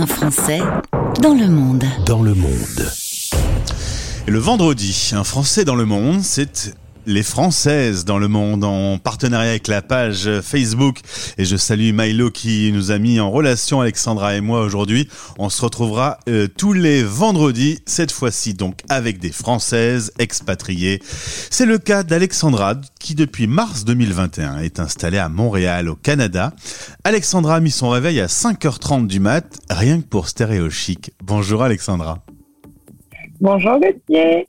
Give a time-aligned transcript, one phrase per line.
[0.00, 0.60] Un Français
[1.20, 1.84] dans le monde.
[2.06, 2.90] Dans le monde.
[4.26, 6.74] Et le vendredi, un Français dans le monde, c'est
[7.06, 11.00] les Françaises dans le monde en partenariat avec la page Facebook.
[11.38, 15.08] Et je salue Milo qui nous a mis en relation Alexandra et moi aujourd'hui.
[15.38, 21.02] On se retrouvera euh, tous les vendredis, cette fois-ci donc avec des Françaises expatriées.
[21.50, 26.52] C'est le cas d'Alexandra qui depuis mars 2021 est installée à Montréal au Canada.
[27.04, 31.12] Alexandra a mis son réveil à 5h30 du mat, rien que pour Stéréo Chic.
[31.22, 32.22] Bonjour Alexandra.
[33.40, 34.46] Bonjour Gauthier.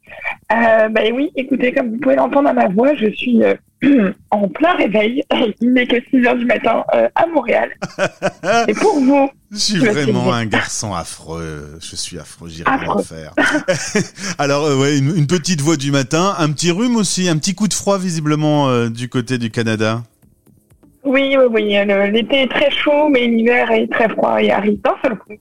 [0.52, 3.56] Euh, ben oui, écoutez, comme vous pouvez l'entendre à ma voix, je suis euh,
[4.32, 5.24] en plein réveil.
[5.62, 7.70] Il n'est que 6 heures du matin euh, à Montréal.
[8.68, 9.30] Et pour vous.
[9.50, 11.78] Je suis vraiment un garçon affreux.
[11.80, 13.34] Je suis affreux, j'irai rien faire.
[14.38, 17.56] Alors, euh, ouais, une, une, petite voix du matin, un petit rhume aussi, un petit
[17.56, 20.04] coup de froid visiblement du côté du Canada.
[21.04, 22.12] Oui, oui, oui.
[22.12, 25.34] L'été est très chaud, mais l'hiver est très froid et arrive d'un seul coup.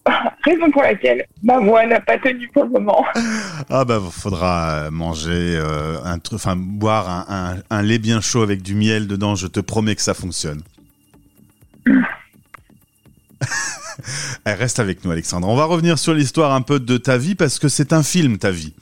[0.44, 3.04] Raison pour laquelle ma voix n'a pas tenu pour le moment.
[3.72, 8.42] Ah bah, faudra manger euh, un truc, enfin boire un, un, un, lait bien chaud
[8.42, 9.36] avec du miel dedans.
[9.36, 10.62] Je te promets que ça fonctionne.
[14.50, 15.48] Elle reste avec nous, Alexandre.
[15.48, 18.36] On va revenir sur l'histoire un peu de ta vie parce que c'est un film,
[18.36, 18.74] ta vie,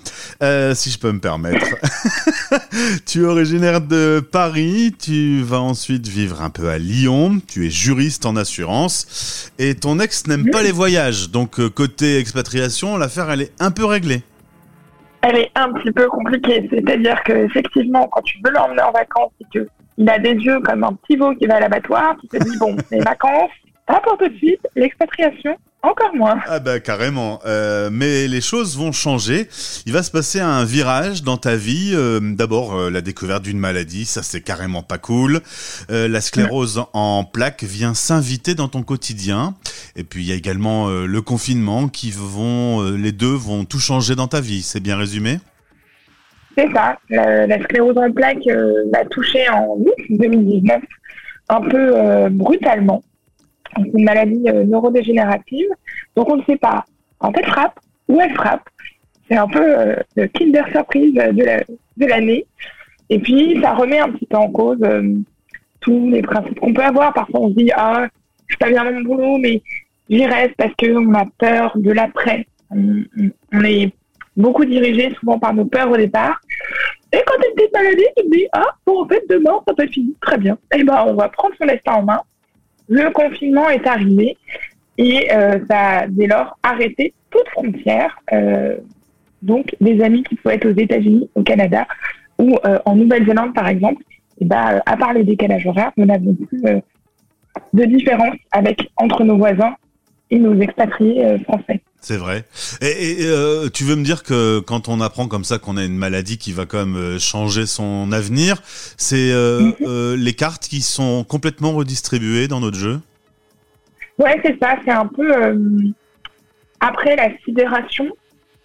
[0.42, 1.66] euh, si je peux me permettre.
[3.06, 7.70] tu es originaire de Paris, tu vas ensuite vivre un peu à Lyon, tu es
[7.70, 11.28] juriste en assurance et ton ex n'aime pas les voyages.
[11.28, 14.22] Donc euh, côté expatriation, l'affaire elle est un peu réglée.
[15.20, 19.32] Elle est un petit peu compliquée, c'est-à-dire que effectivement, quand tu veux l'emmener en vacances
[19.54, 19.60] et
[19.98, 22.56] il a des yeux comme un petit veau qui va à l'abattoir, tu te dis
[22.56, 23.50] bon, les vacances,
[23.88, 26.38] pas pour tout de suite, l'expatriation, encore moins.
[26.46, 27.40] Ah bah carrément.
[27.46, 29.48] Euh, mais les choses vont changer.
[29.86, 31.92] Il va se passer un virage dans ta vie.
[31.94, 35.40] Euh, D'abord euh, la découverte d'une maladie, ça c'est carrément pas cool.
[35.90, 39.54] Euh, la sclérose en plaques vient s'inviter dans ton quotidien.
[39.96, 43.64] Et puis il y a également euh, le confinement qui vont, euh, les deux vont
[43.64, 44.60] tout changer dans ta vie.
[44.60, 45.38] C'est bien résumé?
[46.58, 46.98] C'est ça.
[47.08, 48.48] La, la, sclérose en plaques
[48.92, 50.82] m'a touché en août 2019,
[51.50, 53.04] un peu brutalement.
[53.76, 55.68] C'est une maladie euh, neurodégénérative.
[56.16, 56.84] Donc, on ne sait pas
[57.18, 58.68] quand elle frappe, où elle frappe.
[59.28, 62.46] C'est un peu euh, le Kinder Surprise de l'année.
[62.46, 65.14] La, et puis, ça remet un petit peu en cause euh,
[65.80, 67.12] tous les principes qu'on peut avoir.
[67.12, 68.06] Parfois, on se dit, ah,
[68.46, 69.62] je suis pas bien dans mon boulot, mais
[70.08, 72.46] j'y reste parce qu'on a peur de l'après.
[72.70, 73.02] On,
[73.52, 73.92] on, est
[74.36, 76.40] beaucoup dirigé souvent par nos peurs au départ.
[77.12, 79.84] Et quand tu es maladie, tu te dis, ah, bon, en fait, demain, ça peut
[79.84, 80.14] être fini.
[80.20, 80.58] Très bien.
[80.74, 82.20] Eh ben, on va prendre son destin en main
[82.88, 84.36] le confinement est arrivé
[84.96, 88.18] et euh, ça a dès lors arrêté toute frontière.
[88.32, 88.76] Euh,
[89.42, 91.86] donc, des amis qui pouvaient être aux États-Unis, au Canada
[92.38, 94.02] ou euh, en Nouvelle-Zélande, par exemple,
[94.40, 96.80] et bah, à part les décalages horaires, nous n'avons plus euh,
[97.72, 99.74] de différence avec entre nos voisins
[100.30, 101.80] et nos expatriés euh, français.
[102.00, 102.44] C'est vrai.
[102.80, 105.84] Et, et euh, tu veux me dire que quand on apprend comme ça qu'on a
[105.84, 108.62] une maladie qui va quand même euh, changer son avenir,
[108.96, 110.14] c'est euh, mm -hmm.
[110.14, 113.00] les cartes qui sont complètement redistribuées dans notre jeu?
[114.18, 114.76] Ouais, c'est ça.
[114.84, 115.26] C'est un peu
[116.80, 118.06] après la sidération,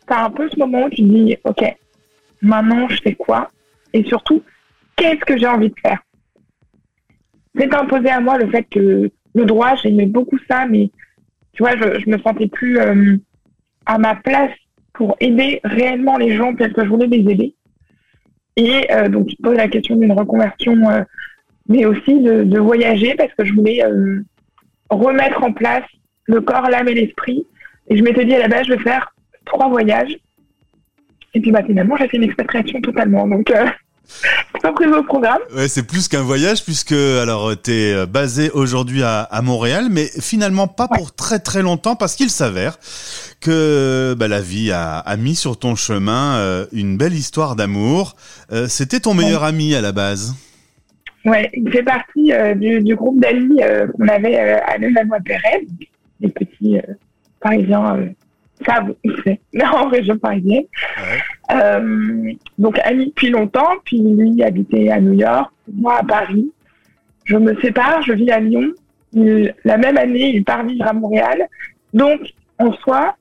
[0.07, 1.63] t'as un peu ce moment où tu dis, ok,
[2.41, 3.51] maintenant je fais quoi?
[3.93, 4.43] Et surtout,
[4.95, 5.99] qu'est-ce que j'ai envie de faire?
[7.57, 10.89] C'est imposé à moi le fait que le droit, j'aimais beaucoup ça, mais
[11.53, 13.17] tu vois, je, je me sentais plus euh,
[13.85, 14.51] à ma place
[14.93, 17.55] pour aider réellement les gens tels que je voulais les aider.
[18.55, 21.03] Et euh, donc, je pose la question d'une reconversion, euh,
[21.67, 24.21] mais aussi de, de, voyager parce que je voulais euh,
[24.89, 25.85] remettre en place
[26.25, 27.47] le corps, l'âme et l'esprit.
[27.87, 29.13] Et je m'étais dit à la base, je vais faire
[29.45, 30.17] trois voyages.
[31.33, 33.27] Et puis, bah, finalement, j'ai fait une expatriation totalement.
[33.27, 33.51] Donc,
[34.03, 35.39] euh, c'est pas prévu au programme.
[35.55, 40.05] Ouais, c'est plus qu'un voyage puisque alors t'es euh, basé aujourd'hui à, à, Montréal, mais
[40.19, 40.97] finalement pas ouais.
[40.97, 42.77] pour très très longtemps parce qu'il s'avère
[43.41, 48.15] que bah, la vie a, a, mis sur ton chemin euh, une belle histoire d'amour.
[48.51, 49.49] Euh, C'était ton meilleur ouais.
[49.49, 50.35] ami à la base.
[51.25, 53.61] Ouais, il fait partie euh, du, du, groupe d'amis
[53.97, 55.65] qu'on avait à Levallois-Perret,
[56.19, 56.77] les petits
[57.39, 58.13] Parisiens
[59.23, 60.63] c'est, en région parisienne.
[60.97, 61.19] Ouais.
[61.51, 66.51] Euh, donc ami depuis longtemps, puis lui habitait à New York, moi à Paris.
[67.25, 68.71] Je me sépare, je vis à Lyon.
[69.13, 71.47] Il, la même année, il part vivre à Montréal.
[71.93, 72.19] Donc,
[72.59, 73.15] en soi,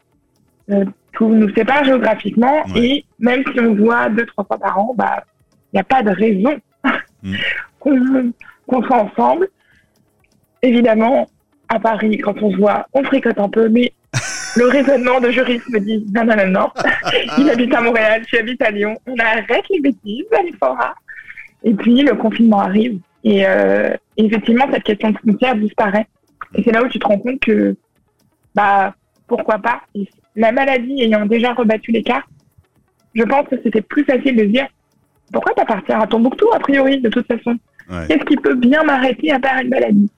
[0.71, 2.81] euh, tout nous sépare géographiquement ouais.
[2.81, 5.25] et même si on voit deux, trois fois par an, bah,
[5.73, 6.59] il n'y a pas de raison
[7.23, 7.35] mm.
[7.79, 9.49] qu'on qu soit ensemble.
[10.63, 11.27] Évidemment,
[11.69, 13.93] à Paris, quand on se voit, on fricote un peu, mais
[14.57, 16.69] le raisonnement de juriste me dit non, non, non, non.
[17.39, 18.97] Il habite à Montréal, tu habites à Lyon.
[19.07, 20.95] On arrête les bêtises, Alifora.
[21.65, 22.99] Et puis, le confinement arrive.
[23.25, 26.07] Et euh, effectivement, cette question de frontière disparaît.
[26.55, 27.77] Et c'est là où tu te rends compte que,
[28.55, 28.95] bah,
[29.27, 29.83] pourquoi pas?
[30.35, 32.29] la maladie ayant déjà rebattu les cartes,
[33.15, 34.67] je pense que c'était plus facile de dire
[35.33, 37.59] pourquoi pas partir à Tombouctou a priori de toute façon?
[38.09, 40.11] Qu'est-ce qui peut bien m'arrêter à part une maladie?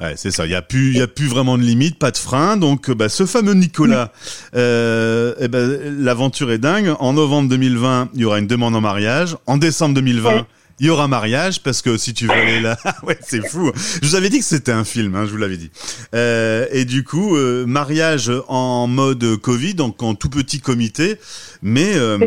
[0.00, 0.46] Ouais, c'est ça.
[0.46, 2.56] Il y a plus, il y a plus vraiment de limite, pas de frein.
[2.56, 4.12] Donc, bah, ce fameux Nicolas,
[4.56, 6.94] euh, eh ben, l'aventure est dingue.
[7.00, 9.36] En novembre 2020, il y aura une demande en mariage.
[9.46, 10.46] En décembre 2020,
[10.80, 13.70] il y aura mariage parce que si tu veux aller là, ouais, c'est fou.
[14.02, 15.70] Je vous avais dit que c'était un film, hein, je vous l'avais dit.
[16.14, 21.18] Euh, et du coup, euh, mariage en mode Covid, donc en tout petit comité,
[21.60, 22.18] mais euh,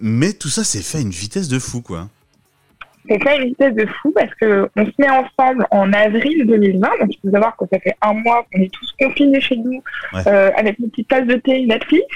[0.00, 2.08] mais tout ça c'est fait à une vitesse de fou, quoi.
[3.08, 6.88] C'est à une vitesse de fou parce que on se met ensemble en avril 2020,
[7.00, 9.82] donc il faut savoir que ça fait un mois qu'on est tous confinés chez nous
[10.26, 12.06] euh, avec une petite tasse de thé, Netflix.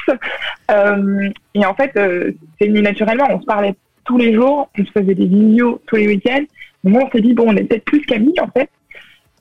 [0.70, 3.26] Euh, et en fait, euh, c'est venu naturellement.
[3.30, 6.44] On se parlait tous les jours, on se faisait des vidéos tous les week-ends.
[6.84, 8.70] Moi, on s'est dit, bon, on est peut-être plus qu'amis, en fait.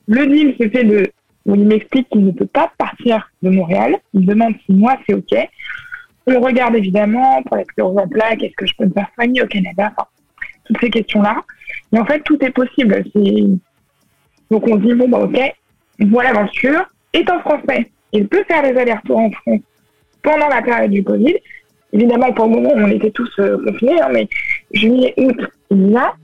[0.06, 1.10] Le deal se fait de,
[1.46, 3.96] où il m'explique qu'il ne peut pas partir de Montréal.
[4.14, 5.34] Il me demande si moi, c'est OK.
[6.26, 9.42] On regarde évidemment pour la sclérose en plaques, est-ce que je peux me faire soigner
[9.42, 10.06] au Canada, enfin,
[10.70, 11.42] toutes ces questions-là.
[11.92, 13.04] Et en fait, tout est possible.
[14.50, 15.38] Donc, on se dit, bon, bah, OK,
[16.00, 16.88] voilà l'aventure.
[17.12, 19.60] Étant français, il peut faire des allers-retours en France
[20.22, 21.36] pendant la période du Covid.
[21.92, 24.28] Évidemment, pour le moment, on était tous euh, confinés, hein, mais
[24.72, 25.40] juillet, août,
[25.70, 26.14] il y a.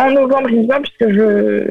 [0.00, 1.08] En novembre, il vient puisque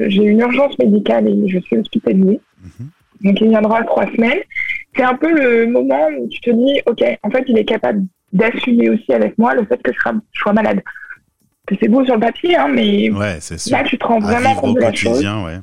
[0.10, 2.42] j'ai une urgence médicale et je suis hospitalisée.
[2.62, 2.90] Mhm.
[3.24, 4.42] Donc, il viendra trois semaines.
[4.96, 8.04] C'est un peu le moment où tu te dis, OK, en fait, il est capable
[8.34, 10.00] d'assumer aussi avec moi le fait que je
[10.34, 10.82] sois, malade.
[11.80, 14.94] C'est beau sur le papier, hein, mais là, tu te rends vraiment compte de la
[14.94, 15.26] chose.
[15.26, 15.60] Ouais.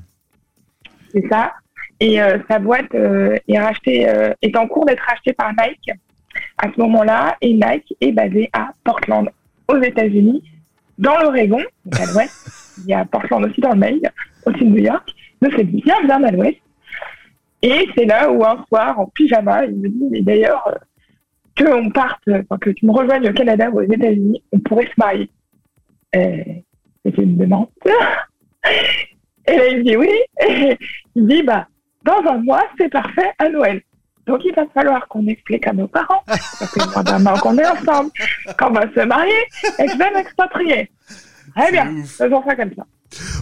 [1.12, 1.52] C'est ça.
[2.00, 4.06] Et euh, sa boîte euh, est, rachetée,
[4.42, 5.90] est en cours d'être rachetée par Nike
[6.58, 9.28] à ce moment-là, et Nike est basé à Portland,
[9.68, 10.42] aux États-Unis,
[10.98, 12.74] dans l'Oregon, donc à l'ouest.
[12.78, 14.00] Il y a Portland aussi dans le Maine,
[14.46, 15.08] aussi de New York.
[15.40, 16.58] Donc c'est bien, bien à l'ouest.
[17.62, 20.74] Et c'est là où un soir, en pyjama, il me dit, mais d'ailleurs, euh,
[21.54, 22.24] que on parte,
[22.60, 25.30] que tu me rejoignes au Canada ou aux États-Unis, on pourrait se marier.
[26.14, 26.42] Euh,
[27.04, 27.68] C'était une demande.
[29.46, 30.10] Et là, il me dit oui.
[30.46, 30.76] Et
[31.14, 31.68] il dit, bah,
[32.02, 33.82] dans un mois, c'est parfait à Noël.
[34.26, 37.66] Donc il va falloir qu'on explique à nos parents, parce que moi d'un qu'on est
[37.66, 38.10] ensemble,
[38.58, 39.32] qu'on va se marier
[39.78, 40.90] et que je vais m'expatrier.
[41.54, 42.86] Très bien, faisons ça comme ça.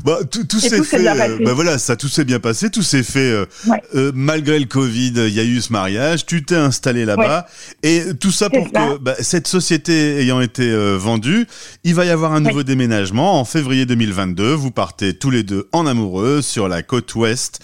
[0.04, 1.06] Bah, tout, tout s'est fait.
[1.06, 3.46] Euh, bah voilà, ça tout s'est bien passé, tout s'est fait euh,
[3.94, 5.12] euh, malgré le Covid.
[5.16, 7.46] Il y a eu ce mariage, tu t'es installé là-bas
[7.82, 11.46] et tout ça pour que bah, cette société ayant été vendue,
[11.84, 14.52] il va y avoir un nouveau déménagement en février 2022.
[14.52, 17.60] Vous partez tous les deux en amoureux sur la côte ouest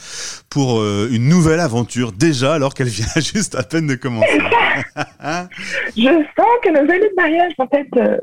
[0.49, 4.38] pour une nouvelle aventure déjà alors qu'elle vient juste à peine de commencer.
[5.96, 8.20] Je sens que nos années de mariage vont être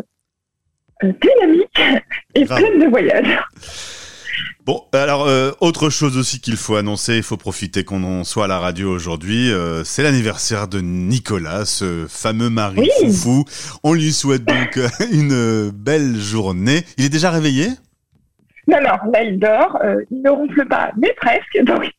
[1.04, 1.82] dynamique
[2.36, 3.40] et pleine de voyages.
[4.66, 8.46] Bon, alors euh, autre chose aussi qu'il faut annoncer, il faut profiter qu'on en soit
[8.46, 13.46] à la radio aujourd'hui, euh, c'est l'anniversaire de Nicolas, ce fameux mari foufou.
[13.84, 16.82] On lui souhaite donc euh, une belle journée.
[16.98, 17.68] Il est déjà réveillé?
[18.68, 19.78] Non, non, là il dort,
[20.10, 21.92] il ne ronfle pas, mais presque, donc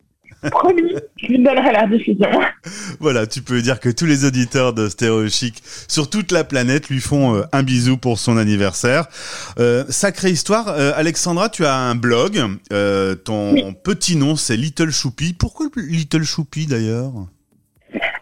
[0.51, 2.29] Promis, je lui donnerai la diffusion.
[3.01, 6.89] Voilà, tu peux dire que tous les auditeurs de Stéréo Chic sur toute la planète
[6.89, 9.07] lui font euh, un bisou pour son anniversaire.
[9.59, 12.39] Euh, sacrée histoire, euh, Alexandra, tu as un blog.
[13.25, 15.33] ton petit nom, c'est Little Choupi.
[15.33, 17.13] Pourquoi Little Choupi d'ailleurs?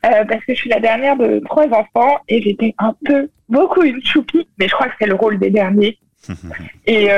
[0.02, 4.02] Parce que je suis la dernière de trois enfants et j'étais un peu, beaucoup une
[4.04, 5.98] choupi, mais je crois que c'est le rôle des derniers.
[6.86, 7.08] et,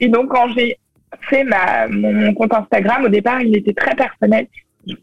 [0.00, 0.78] et donc quand j'ai
[1.22, 4.46] fait ma, mon, compte Instagram, au départ, il était très personnel.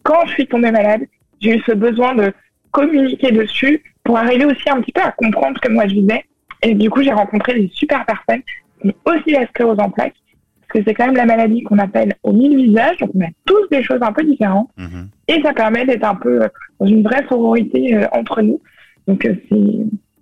[0.04, 1.02] quand je suis tombée malade,
[1.40, 2.32] j'ai eu ce besoin de
[2.72, 6.24] communiquer dessus pour arriver aussi un petit peu à comprendre ce que moi je vivais.
[6.64, 8.44] Et du coup, j'ai rencontré des super personnes,
[8.84, 10.16] mais aussi la sclérose en plaques,
[10.62, 13.30] parce que c'est quand même la maladie qu'on appelle au mille visages, donc on a
[13.46, 14.70] tous des choses un peu différentes.
[14.78, 15.10] Mhm.
[15.28, 16.42] Et ça permet d'être un peu
[16.80, 18.62] dans une vraie sororité euh, entre nous.
[19.08, 19.36] Donc euh,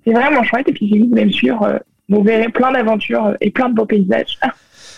[0.06, 0.68] c'est vraiment chouette.
[0.70, 1.78] Et puis si vous voulez me suivre, euh,
[2.08, 4.40] vous verrez plein d'aventures et plein de beaux paysages.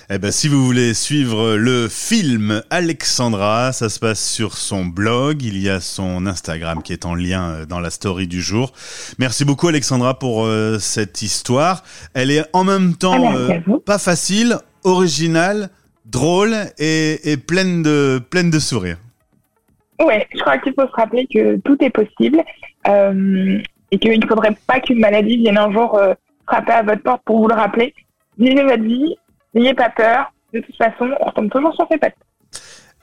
[0.09, 5.43] Eh ben, si vous voulez suivre le film Alexandra, ça se passe sur son blog.
[5.43, 8.73] Il y a son Instagram qui est en lien euh, dans la story du jour.
[9.19, 11.83] Merci beaucoup Alexandra pour euh, cette histoire.
[12.13, 15.69] Elle est en même temps ah, euh, pas facile, originale,
[16.05, 18.97] drôle et, pleine de pleine de sourires.
[19.99, 22.41] Ouais, je crois qu'il faut se rappeler que tout est possible
[22.85, 25.99] et qu'il ne faudrait pas qu'une maladie vienne un jour
[26.47, 27.93] frapper à votre porte pour vous le rappeler.
[28.37, 29.15] Vivez votre vie,
[29.53, 30.31] N'ayez pas peur.
[30.53, 32.15] De toute façon, on retombe toujours sur ses pattes.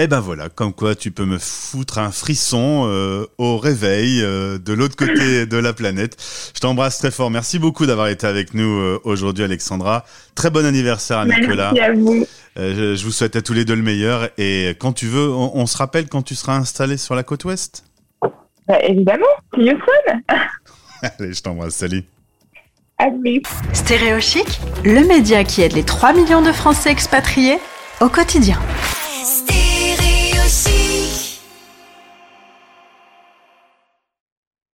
[0.00, 4.56] Eh ben voilà, comme quoi tu peux me foutre un frisson euh, au réveil euh,
[4.56, 6.16] de l'autre côté de la planète.
[6.54, 7.32] Je t'embrasse très fort.
[7.32, 10.04] Merci beaucoup d'avoir été avec nous euh, aujourd'hui, Alexandra.
[10.36, 11.72] Très bon anniversaire à Nicolas.
[11.74, 12.24] Merci à vous.
[12.54, 14.28] Je, vous souhaite à tous les deux le meilleur.
[14.38, 17.44] Et quand tu veux, on, on, se rappelle quand tu seras installé sur la côte
[17.44, 17.84] ouest?
[18.68, 19.72] Bah, évidemment, soon.
[21.18, 22.04] Allez, je t'embrasse, salut.
[23.00, 23.42] Admis.
[23.74, 27.58] Stéréochic, le média qui aide les 3 millions de Français expatriés
[28.00, 28.58] au quotidien.